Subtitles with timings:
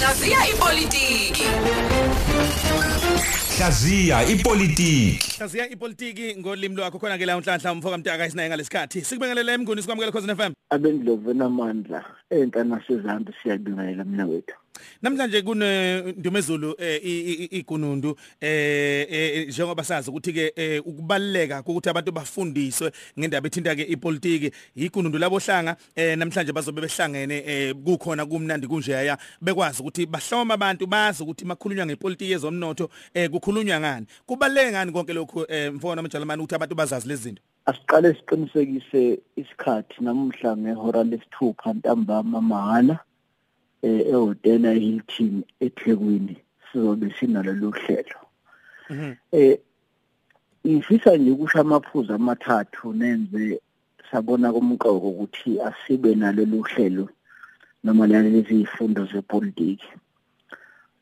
[0.00, 1.44] Hlaziya ipolitiki.
[3.58, 5.38] Hlaziya ipolitiki.
[5.38, 9.04] Hlaziya ipolitiki ngolimi lwakho khona ke la unhlanhla umfoka mtaka isinaye ngalesikhathi.
[9.04, 10.52] Sikubingelele emnguni sikwamukela Khosi FM.
[10.70, 14.54] abendlovena amandla enhla nasezantsi siyabingelela mina wethu
[15.02, 20.86] Namhlanje kune Ndumezulu eh, i- i- i- igunundu eh eh, njengoba sazi ukuthi ke eh,
[20.86, 27.74] ukubaleka ukuthi abantu bafundiswe ngendaba ethinta ke ipolitiki igunundu labohlanga eh, namhlanje bazobe behlangene eh,
[27.74, 34.06] kukhona kumnandi kunjeya bekwazi ukuthi bahloma abantu bazi ukuthi makhulunywa ngepolitiki yezomnotho eh, kukhulunywa ngani.
[34.26, 37.42] Kubaleke ngani konke lokho eh, mfowethu amajalimani ukuthi abantu bazazi lezi zinto?
[37.66, 43.09] Asiqale siqinisekise isikhathi namuhla ngehora lesithupha ntambama mahala eh
[43.82, 46.36] ehotela Hilton eThekwini
[46.72, 48.20] sizobe sinalolu hlelo.
[48.90, 49.14] Mhm.
[49.32, 49.58] eh
[50.66, 53.60] ngifisa nje ukusho amaphuzu amathathu nenze
[54.10, 57.08] sabona kumqoko ukuthi asibe nalolu hlelo
[57.84, 59.88] noma lezi zifundo zepolitiki.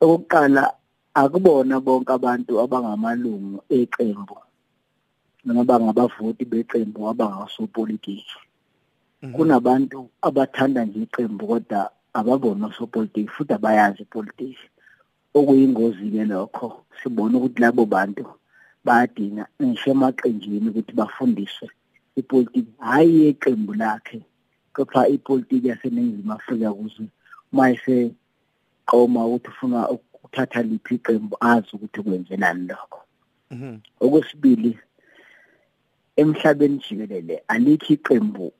[0.00, 0.74] Okokuqala
[1.14, 4.36] akubona bonke abantu abangamalungu eqembu
[5.44, 8.38] noma bangabavoti beqembu abangasopolitiki.
[9.34, 14.66] Kunabantu abathanda nje iqembu kodwa ababona osopolitiki futhi abayazi ipolitiki.
[15.34, 16.66] Okuyingozi ke lokho
[16.98, 18.24] sibona ukuthi labo bantu
[18.84, 21.68] bayadinga ngisho emaqenjini ukuthi bafundiswe
[22.16, 22.72] ipolitiki.
[22.78, 24.20] Hayi iqembu lakhe
[24.74, 27.04] kepha ipolitiki yaseNingizimu Afrika kuze
[27.52, 33.00] uma eseqoma ukuthi ufuna ukuthatha liphi iqembu azi ukuthi kwenzelani lokho.
[33.50, 33.78] Mhm.
[34.00, 34.78] okwesibili
[36.16, 38.52] emhlabeni jikelele alikho iqembu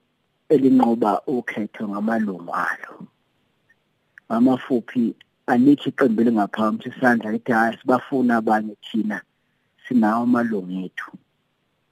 [0.48, 3.06] elinqoba ukhetho ngamalungu alo.
[4.28, 5.14] Amafuphi
[5.46, 9.22] alikho iqembu elingaphambi isandla lithi hayi sibafuna abanye thina
[9.88, 11.10] sinawo amalungu ethu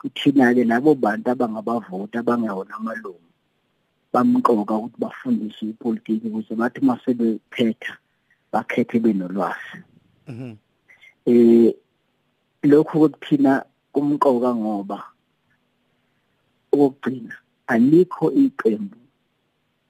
[0.00, 3.28] kuthina ke labo bantu abangabavoti abangewona amalungu
[4.12, 7.94] bamqoka ukuthi bafundiswe ipolitiki ukuze bathi masebephetha
[8.52, 9.78] bakhethe benolwazi
[10.28, 10.54] Mhm.
[11.26, 11.74] eh
[12.62, 14.98] lokhu kuthina kumqoka ngoba
[16.72, 17.34] okugcina
[17.66, 18.96] alikho iqembu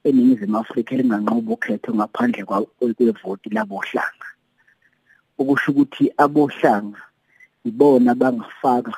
[0.05, 4.29] eningizimu Afrika elinganqoba ukhetho ngaphandle kwa- kwevoti labohlanga.
[5.39, 7.03] Ukusho ukuthi abohlanga
[7.65, 8.95] ibona bangafaka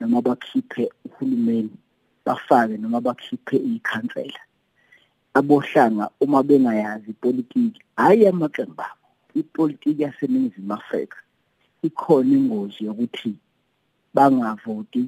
[0.00, 1.76] noma bakhiphe uhulumeni
[2.24, 4.40] bafake noma bakhiphe ikhansela.
[5.34, 11.18] Abohlanga uma bengayazi ipolitiki hayi amaqembu abo ipolitiki yaseningizimu Afrika
[11.82, 13.34] ikhona ingozi yokuthi
[14.14, 15.04] bangavoti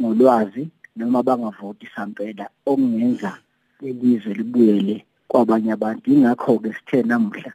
[0.00, 3.38] ngolwazi noma bangavoti sampela okungenza
[3.82, 6.12] lelizwe libuyele kwabanye abantu.
[6.12, 7.52] Ingakho ke sithe namuhla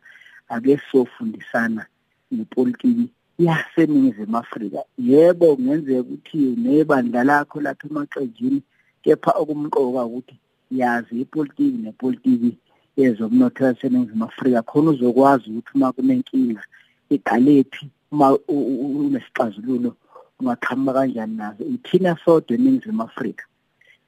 [0.49, 1.85] ake sofundisana
[2.33, 4.79] ngepolitiki yaseningizimu Afrika.
[4.97, 8.61] Yebo kungenzeka ukuthi nebandla lakho lapha emaqenjini
[9.03, 10.35] kepha okumqoka ukuthi
[10.71, 12.57] yazi ipolitiki nepolitiki
[12.97, 16.63] yezomnotho yaseningizimu Afrika khona uzokwazi ukuthi uma kunenkinga
[17.09, 19.95] iqalephi uma u- u- unesixazululo
[20.39, 21.63] ungaqhamuka kanjani nazo.
[21.63, 23.45] Ithina sodwa eningizimu Afrika.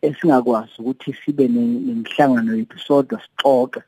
[0.01, 3.81] Esingakwazi ukuthi sibe ne- nemihlangano yethu sodwa sixoxe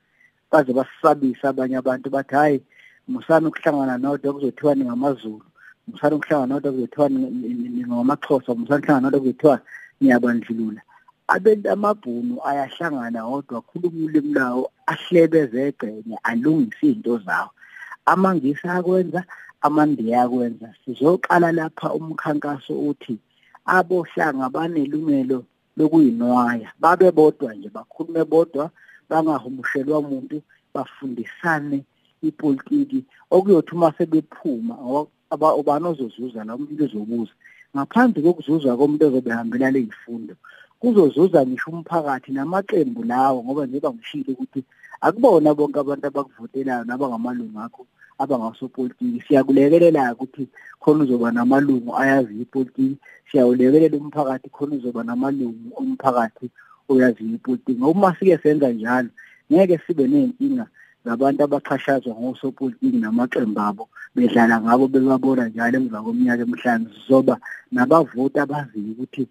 [0.52, 2.62] baze basabisa abanye abantu bathi hayi
[3.08, 5.46] musana ukuhlangana nodwa kuzothiwa ningamaZulu
[5.88, 7.08] musana ukuhlangana nodwa kuzothiwa
[7.88, 9.58] ngamaXhosa musana ukuhlangana nodwa kuzothiwa
[10.02, 10.82] niyabandlulula.
[11.28, 17.52] Abantu amabhunu ayahlangana kodwa akhuluma ulimi lawo ahlebeze egcenye alungise izinto zawo.
[18.06, 19.24] Amangisi akwenza
[19.62, 20.68] amandiya akwenza.
[20.86, 23.16] Sizoqala lapha umkhankaso uthi
[23.66, 25.46] abohlanga banelungelo
[25.78, 28.70] lokuyinwaya babe bodwa nje bakhulume bodwa
[29.10, 30.42] bangahumushelwa umuntu
[30.74, 31.84] bafundisane
[32.22, 33.00] ipolitiki.
[33.32, 34.76] Okuyothi uma sebephuma
[35.34, 37.34] aba- ubani ozozuza la umuntu uzobuza
[37.76, 40.36] ngaphandle kokuzuzwa komuntu ozobehambela lezifundo
[40.80, 44.62] kuzozuza ngisho umphakathi namaqembu lawo ngoba njengoba ngishilo ukuthi
[45.02, 47.82] akubona bonke abantu abakuvotelayo nabangamalungu akho
[48.22, 50.44] abangasopolitiki siyakulekelela ukuthi
[50.82, 52.98] khona uzoba namalungu ayazi ipolitiki.
[53.32, 56.48] Siyawulekelela umphakathi khona uzoba namalungu omphakathi
[56.90, 57.80] oyazi ipolitiki.
[57.80, 59.10] Ngoba uma sike senza njalo
[59.52, 60.66] ngeke sibe nenkinga
[61.06, 66.86] zabantu abachashazwa ngosopolitiki namaqembu abo bedlala ngabo bebabona njalo emva kweminyaka emihlanu.
[66.94, 67.36] Sizoba
[67.72, 69.24] nabavoti abaziyo ukuthi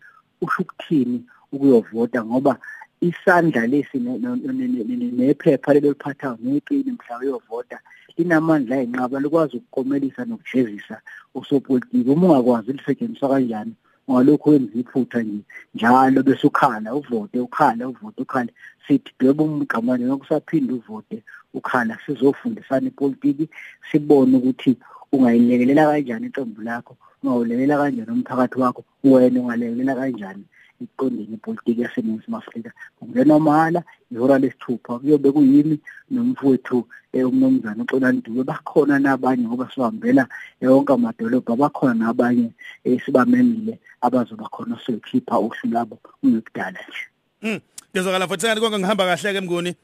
[0.43, 1.19] usho ukuthini
[1.53, 2.59] ukuyovota ngoba
[3.01, 7.79] isandla lesi ne- ne- ne- ne- ne- nephepha leliphathayo nepeni mhla uyovota
[8.17, 11.01] linamandla ayinqaba likwazi ukukomelisa nokujezisa
[11.35, 13.75] usopolitiki uma ungakwazi lisetshenziswa kanjani
[14.09, 15.43] ungalokhu wenza iphutha nje
[15.75, 18.53] njalo bese ukhala uvote ukhala uvote ukhala.
[18.87, 21.23] Sithi dweba umgqamane nokusaphinde uvote
[21.55, 21.99] ukhala.
[22.07, 23.49] Sizofundisana ipolitiki
[23.91, 24.77] sibone ukuthi
[25.13, 30.45] ungayilekelela kanjani iqembu lakho ungawulekelela kanjani umphakathi wakho wena ungalekelela kanjani
[30.81, 32.71] iqondene ipolitiki yaseNingizimu Afrika
[33.03, 33.83] ungena mahala
[34.13, 35.79] ihora lesithupha kuyobe kuyimi
[36.11, 40.29] nomfowethu eh, umnomzana uXolani Dube bakhona nabanye ngoba sihambela
[40.61, 42.51] yonke amadolobha bakhona nabanye
[42.85, 47.05] esibamemile abazoba khona soyikhipha uhlu labo ungekudala nje
[47.43, 47.61] Mm.
[47.95, 49.75] Ngizokala futhi kanti konke ngihamba kahle ke mnguni.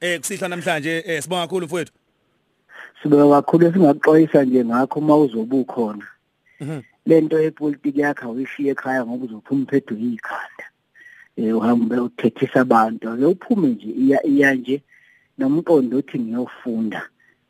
[0.00, 1.92] Eh kusihla namhlanje eh sibonga kakhulu mfowethu.
[3.02, 6.06] sibeka kakhulu esingakuxwayisa nje ngakho uma uzoba ukhona
[6.60, 6.82] Mhm.
[7.06, 10.66] Lento yepolitiki yakhe awuyishiye ekhaya ngoba uzophuma uphethwe yikhanda
[11.36, 14.82] eh uhambe uthethisa abantu ake uphume nje iya iya nje
[15.38, 17.02] nomqondo othi ngiyofunda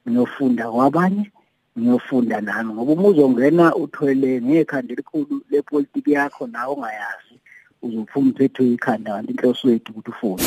[0.09, 1.31] ngiyofunda kwabanye
[1.79, 7.35] ngiyofunda nami ngoba uma uzongena uthwele ngekhanda elikhulu lepolitiki yakho nawe ongayazi
[7.83, 10.45] uzophuma uphethwe yikhanda kanti inhloso yethu ukuthi ufunde.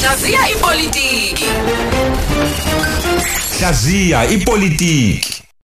[0.00, 1.46] Hlaziya ipolitiki.
[3.58, 5.35] Hlaziya ipolitiki.